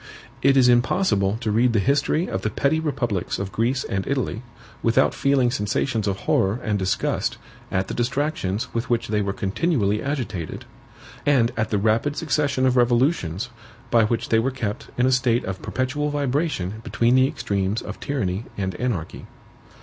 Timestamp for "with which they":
8.73-9.21